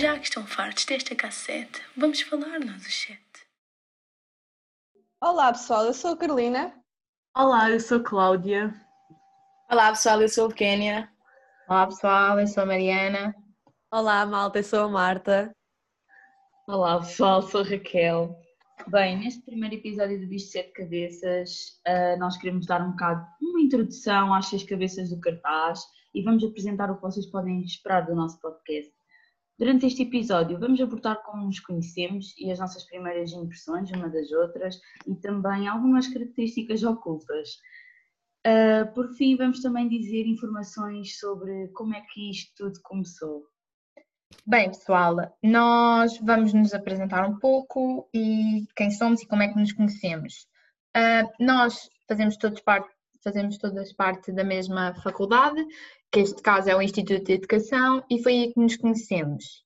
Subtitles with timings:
[0.00, 3.20] Já que estão fartos desta cassete, vamos falar nós os sete.
[5.22, 6.72] Olá pessoal, eu sou a Carolina.
[7.36, 8.74] Olá, eu sou a Cláudia.
[9.70, 11.12] Olá pessoal, eu sou a Kénia.
[11.68, 13.34] Olá pessoal, eu sou a Mariana.
[13.92, 15.54] Olá malta, eu sou a Marta.
[16.66, 18.34] Olá pessoal, sou a Raquel.
[18.86, 23.22] Bem, neste primeiro episódio do Bicho de Sete Cabeças, uh, nós queremos dar um bocado
[23.42, 25.82] uma introdução às seis cabeças do cartaz
[26.14, 28.99] e vamos apresentar o que vocês podem esperar do nosso podcast.
[29.60, 34.32] Durante este episódio, vamos abordar como nos conhecemos e as nossas primeiras impressões uma das
[34.32, 37.58] outras e também algumas características ocultas.
[38.46, 43.44] Uh, por fim, vamos também dizer informações sobre como é que isto tudo começou.
[44.46, 49.60] Bem, pessoal, nós vamos nos apresentar um pouco e quem somos e como é que
[49.60, 50.48] nos conhecemos.
[50.96, 52.88] Uh, nós fazemos todos parte,
[53.22, 55.62] fazemos todas parte da mesma faculdade,
[56.10, 59.64] que este caso é o Instituto de Educação, e foi aí que nos conhecemos.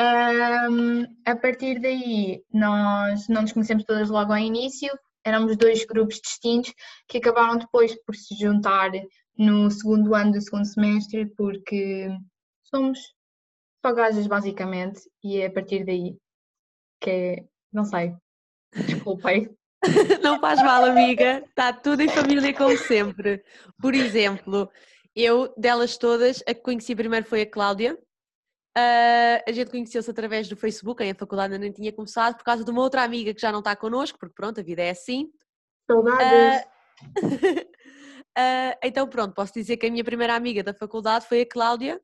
[0.00, 4.90] Um, a partir daí, nós não nos conhecemos todas logo ao início,
[5.24, 6.72] éramos dois grupos distintos
[7.08, 8.90] que acabaram depois por se juntar
[9.36, 12.08] no segundo ano do segundo semestre, porque
[12.64, 12.98] somos
[13.84, 16.16] só gajas basicamente, e é a partir daí
[17.00, 18.14] que é, não sei,
[18.86, 19.50] desculpem.
[20.22, 23.42] não faz mal, amiga, está tudo em família como sempre.
[23.80, 24.68] Por exemplo,
[25.14, 27.98] eu, delas todas, a que conheci primeiro foi a Cláudia.
[28.76, 32.44] Uh, a gente conheceu-se através do Facebook, aí a faculdade ainda nem tinha começado, por
[32.44, 34.90] causa de uma outra amiga que já não está connosco, porque pronto, a vida é
[34.90, 35.28] assim.
[35.90, 36.64] Saudades!
[37.20, 41.48] Uh, uh, então pronto, posso dizer que a minha primeira amiga da faculdade foi a
[41.48, 42.00] Cláudia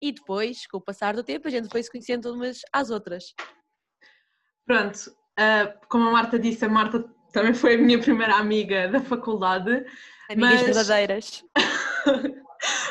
[0.00, 3.34] e depois, com o passar do tempo, a gente foi se conhecendo umas às outras.
[4.64, 4.96] Pronto,
[5.40, 9.84] uh, como a Marta disse, a Marta também foi a minha primeira amiga da faculdade.
[10.30, 10.62] Amigas mas...
[10.62, 11.44] verdadeiras.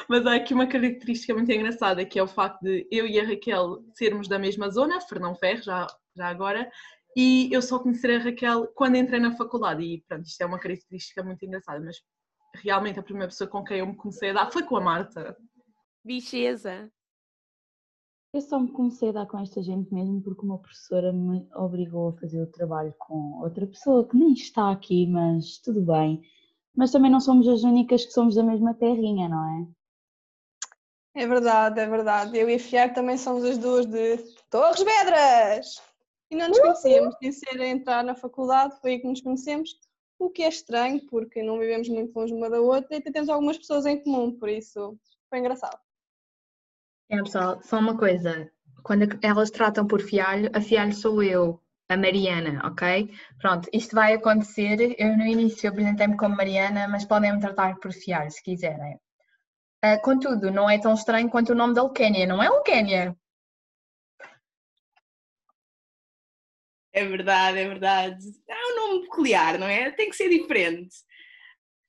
[0.08, 3.26] mas há aqui uma característica muito engraçada, que é o facto de eu e a
[3.26, 6.70] Raquel sermos da mesma zona, Fernão Ferro, já, já agora,
[7.16, 9.84] e eu só conhecer a Raquel quando entrei na faculdade.
[9.84, 11.98] E pronto, isto é uma característica muito engraçada, mas
[12.56, 15.36] realmente a primeira pessoa com quem eu me comecei a dar foi com a Marta.
[16.04, 16.92] Bicheza!
[18.34, 22.10] Eu só me comecei a dar com esta gente mesmo porque uma professora me obrigou
[22.10, 26.22] a fazer o trabalho com outra pessoa que nem está aqui, mas tudo bem.
[26.76, 29.68] Mas também não somos as únicas que somos da mesma terrinha, não é?
[31.14, 32.38] É verdade, é verdade.
[32.38, 34.18] Eu e a Fiar também somos as duas de
[34.50, 35.82] Torres Vedras!
[36.30, 39.78] E não nos conhecíamos, sem ser a entrar na faculdade, foi aí que nos conhecemos,
[40.18, 43.28] o que é estranho porque não vivemos muito longe uma da outra e até temos
[43.28, 44.98] algumas pessoas em comum, por isso
[45.30, 45.78] foi engraçado.
[47.10, 48.50] É, pessoal, só uma coisa.
[48.84, 51.62] Quando elas tratam por fialho, a fialho sou eu,
[51.92, 53.10] a Mariana, ok?
[53.40, 54.96] Pronto, isto vai acontecer.
[54.98, 59.00] Eu no início apresentei-me como Mariana, mas podem me tratar por fialho se quiserem.
[59.84, 63.18] Uh, contudo, não é tão estranho quanto o nome da Leuquénia, não é Leuquénia?
[66.94, 68.26] É verdade, é verdade.
[68.48, 69.92] É um nome peculiar, não é?
[69.92, 70.96] Tem que ser diferente.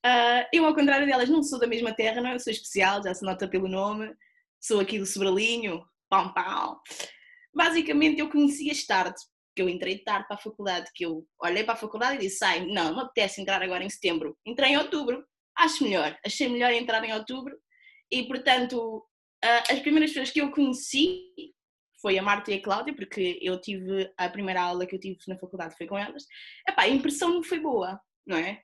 [0.05, 2.35] Uh, eu, ao contrário delas, não sou da mesma terra, não é?
[2.35, 4.13] Eu sou especial, já se nota pelo nome
[4.63, 6.81] sou aqui do Sobralinho, pão pão.
[7.53, 9.17] Basicamente eu conheci tarde,
[9.55, 12.45] que eu entrei tarde para a faculdade, que eu olhei para a faculdade e disse,
[12.45, 14.37] ai, não, me apetece entrar agora em setembro.
[14.47, 15.25] Entrei em outubro,
[15.57, 17.55] acho melhor, achei melhor entrar em outubro
[18.11, 19.05] e, portanto,
[19.43, 21.23] as primeiras pessoas que eu conheci
[22.01, 25.17] foi a Marta e a Cláudia, porque eu tive, a primeira aula que eu tive
[25.29, 26.25] na faculdade foi com elas.
[26.69, 28.61] Epá, a impressão não foi boa, não é?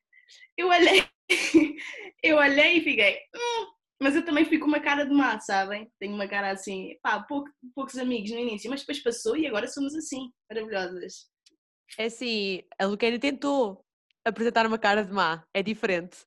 [0.57, 1.05] Eu olhei,
[2.23, 3.67] eu olhei e fiquei, hum,
[4.01, 5.91] mas eu também fui com uma cara de má, sabem?
[5.99, 9.67] Tenho uma cara assim, pá, pouco, poucos amigos no início, mas depois passou e agora
[9.67, 11.27] somos assim, maravilhosas.
[11.99, 13.85] É assim, a Luquene tentou
[14.25, 16.19] apresentar uma cara de má, é diferente.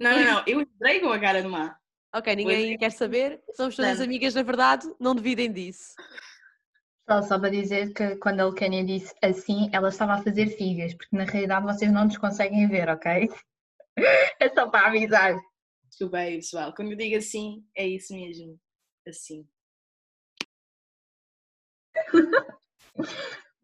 [0.00, 1.78] Não, não, não, eu entrei com a cara de má.
[2.14, 4.04] Ok, ninguém pois quer saber, somos todas não.
[4.04, 5.94] amigas na verdade, não duvidem disso.
[7.08, 10.92] Só, só para dizer que quando a Lucânia disse assim, ela estava a fazer figas,
[10.94, 13.30] porque na realidade vocês não nos conseguem ver, ok?
[14.38, 15.34] É só para avisar.
[15.98, 16.74] Desculpem, pessoal.
[16.74, 18.60] Quando eu digo assim, é isso mesmo.
[19.08, 19.48] Assim.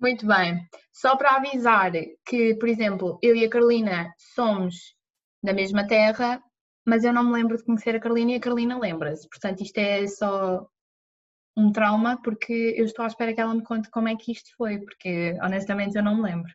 [0.01, 0.67] Muito bem.
[0.91, 1.93] Só para avisar
[2.25, 4.97] que, por exemplo, eu e a Carolina somos
[5.43, 6.43] da mesma terra,
[6.87, 9.29] mas eu não me lembro de conhecer a Carolina e a Carolina lembra-se.
[9.29, 10.67] Portanto, isto é só
[11.55, 14.57] um trauma, porque eu estou à espera que ela me conte como é que isto
[14.57, 16.51] foi, porque honestamente eu não me lembro.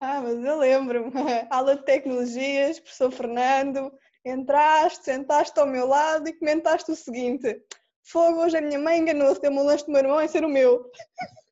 [0.00, 1.10] Ah, mas eu lembro-me.
[1.50, 3.90] Aula de Tecnologias, professor Fernando,
[4.26, 7.62] entraste, sentaste ao meu lado e comentaste o seguinte:
[8.02, 10.48] Fogo, hoje a minha mãe enganou-se, deu-me um lanche do meu irmão em ser o
[10.48, 10.90] meu.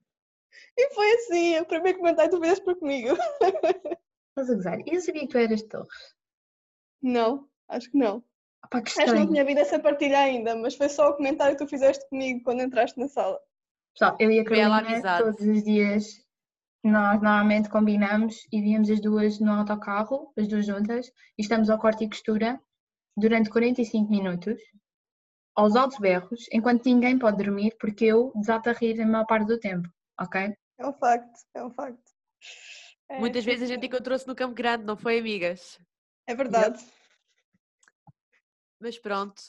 [0.77, 3.11] E foi assim, o primeiro comentário que tu fizeste para comigo.
[4.31, 4.79] Estás a gozar?
[4.85, 6.15] Eu sabia que tu eras de Torres.
[7.01, 8.25] Não, acho que não.
[8.65, 11.57] Opa, que acho que não tinha havido essa partilha ainda, mas foi só o comentário
[11.57, 13.39] que tu fizeste comigo quando entraste na sala.
[13.93, 15.23] Pessoal, eu e a Carolina, amizade.
[15.23, 16.24] todos os dias,
[16.85, 21.79] nós normalmente combinamos e viemos as duas no autocarro, as duas juntas, e estamos ao
[21.79, 22.61] corte e costura
[23.17, 24.61] durante 45 minutos,
[25.57, 29.47] aos altos berros, enquanto ninguém pode dormir, porque eu desato a rir a maior parte
[29.47, 29.89] do tempo,
[30.21, 30.55] ok?
[30.79, 32.13] É um facto, é um facto.
[33.09, 35.79] É, Muitas vezes a gente encontrou-se no Campo Grande, não foi, amigas?
[36.27, 36.85] É verdade.
[38.81, 39.41] Mas pronto.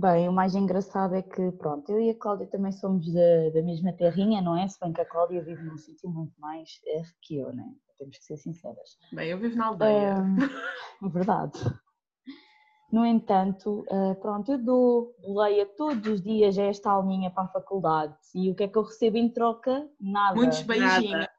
[0.00, 3.60] Bem, o mais engraçado é que, pronto, eu e a Cláudia também somos da, da
[3.62, 4.68] mesma terrinha, não é?
[4.68, 7.64] Se bem que a Cláudia vive num sítio muito mais eh, que eu, né?
[7.98, 8.96] Temos que ser sinceras.
[9.12, 10.24] Bem, eu vivo na aldeia.
[11.02, 11.58] É verdade.
[12.92, 17.48] No entanto, eh, pronto, eu dou boleia todos os dias a esta alminha para a
[17.48, 19.90] faculdade e o que é que eu recebo em troca?
[20.00, 20.36] Nada.
[20.36, 21.10] Muitos beijinhos.
[21.10, 21.30] Nada.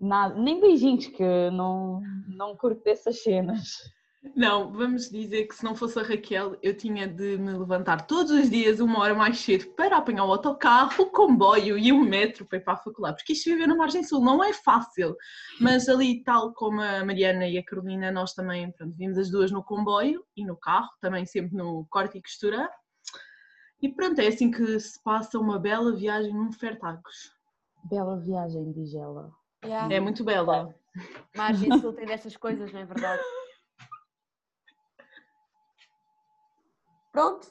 [0.00, 0.34] Nada.
[0.34, 3.94] Nem beijinhos, que eu não, não curto dessas cenas.
[4.34, 8.30] Não, vamos dizer que se não fosse a Raquel, eu tinha de me levantar todos
[8.30, 12.44] os dias uma hora mais cedo para apanhar o autocarro, o comboio e o metro
[12.44, 13.16] para ir para a faculdade.
[13.16, 15.16] Porque isto viver na Margem Sul não é fácil.
[15.60, 19.50] Mas ali, tal como a Mariana e a Carolina, nós também pronto, vimos as duas
[19.50, 22.70] no comboio e no carro, também sempre no corte e costura.
[23.80, 27.32] E pronto, é assim que se passa uma bela viagem num Fertagos.
[27.84, 29.30] Bela viagem, diz ela.
[29.90, 30.74] É muito bela.
[31.36, 33.22] Margem Sul tem destas coisas, não é verdade?
[37.16, 37.50] Pronto.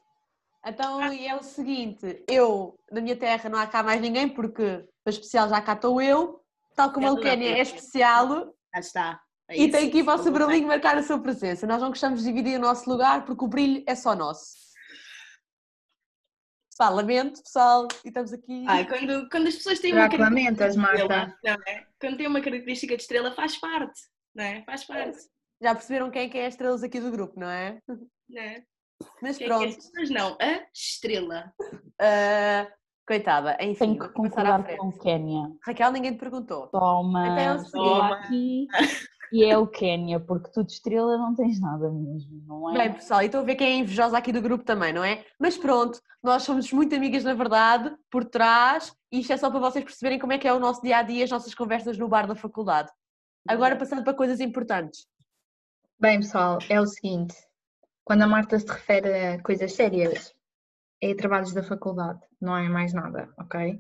[0.64, 5.12] Então é o seguinte, eu, na minha terra não há cá mais ninguém, porque para
[5.12, 6.40] especial já cá estou eu,
[6.76, 7.60] tal como a Ela não Leucénia tem.
[7.60, 8.28] é especial
[8.76, 9.22] Já está.
[9.48, 11.66] É e tem que ir para o sobrelinho marcar a sua presença.
[11.66, 14.54] Nós não gostamos de dividir o nosso lugar porque o brilho é só nosso.
[16.70, 18.66] Pessoal, lamento, pessoal, e estamos aqui.
[18.68, 21.40] Ah, quando, quando as pessoas têm Já uma característica lamentas, de estrela, Marta.
[21.44, 21.88] não é?
[22.00, 24.00] Quando tem uma característica de estrela, faz parte,
[24.36, 24.64] não é?
[24.64, 25.18] Faz parte,
[25.60, 27.80] Já perceberam quem é que é as estrelas aqui do grupo, não é?
[27.88, 28.64] não é?
[29.22, 29.58] Mas Quem é que é?
[29.58, 31.54] pronto, Mas não, a estrela.
[32.00, 32.68] ah,
[33.08, 35.52] coitada, enfim, Tenho que concordar com o Quénia.
[35.64, 36.68] Raquel, ninguém te perguntou.
[36.68, 38.68] Toma, é estou aqui
[39.32, 42.78] e é o Quénia, porque tu de estrela não tens nada mesmo, não é?
[42.78, 45.26] Bem, pessoal, e estou a ver quem é invejosa aqui do grupo também, não é?
[45.40, 49.60] Mas pronto, nós somos muito amigas na verdade, por trás, e isto é só para
[49.60, 52.08] vocês perceberem como é que é o nosso dia a dia, as nossas conversas no
[52.08, 52.92] bar da faculdade.
[53.48, 55.06] Agora passando para coisas importantes.
[56.00, 57.36] Bem, pessoal, é o seguinte:
[58.06, 60.34] quando a Marta se refere a coisas sérias,
[61.02, 63.80] é trabalhos da faculdade, não é mais nada, ok?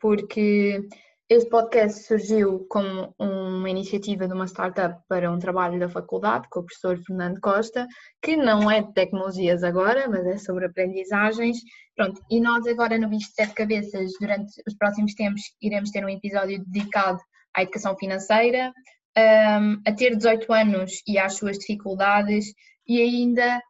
[0.00, 0.88] Porque
[1.28, 6.60] este podcast surgiu como uma iniciativa de uma startup para um trabalho da faculdade com
[6.60, 7.86] o professor Fernando Costa,
[8.22, 11.58] que não é de tecnologias agora, mas é sobre aprendizagens.
[11.94, 16.04] Pronto, e nós agora no Bicho de Sete Cabeças, durante os próximos tempos, iremos ter
[16.04, 17.18] um episódio dedicado
[17.54, 18.72] à educação financeira,
[19.18, 22.54] um, a ter 18 anos e às suas dificuldades,
[22.88, 23.62] e ainda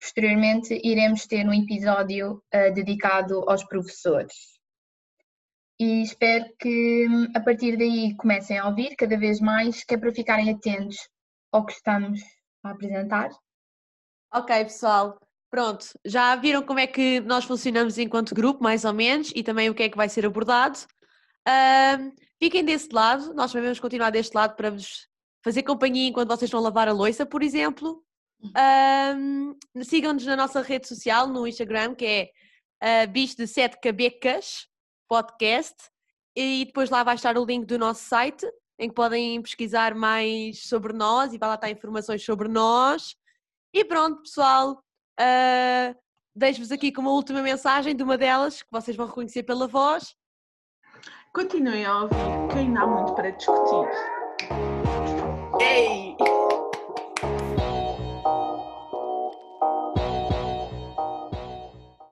[0.00, 4.54] posteriormente iremos ter um episódio uh, dedicado aos professores.
[5.78, 9.98] E espero que hum, a partir daí comecem a ouvir cada vez mais, que é
[9.98, 10.96] para ficarem atentos
[11.50, 12.20] ao que estamos
[12.62, 13.30] a apresentar.
[14.32, 15.18] Ok, pessoal,
[15.50, 19.70] pronto, já viram como é que nós funcionamos enquanto grupo, mais ou menos, e também
[19.70, 20.78] o que é que vai ser abordado.
[21.46, 25.08] Ahm, fiquem desse lado, nós também vamos continuar deste lado para vos
[25.42, 28.04] fazer companhia enquanto vocês estão a lavar a louça, por exemplo.
[28.54, 32.04] Ahm, Sigam-nos na nossa rede social, no Instagram, que
[32.82, 34.66] é uh, Bicho de Sete Cabecas
[35.08, 35.74] Podcast,
[36.36, 38.46] e depois lá vai estar o link do nosso site,
[38.78, 43.14] em que podem pesquisar mais sobre nós e vai lá estar informações sobre nós.
[43.72, 44.82] E pronto, pessoal,
[45.20, 45.96] uh,
[46.34, 50.14] deixo-vos aqui com uma última mensagem de uma delas, que vocês vão reconhecer pela voz.
[51.32, 52.14] Continuem a ouvir,
[52.52, 53.88] que ainda há muito para discutir.
[55.60, 56.43] Ei!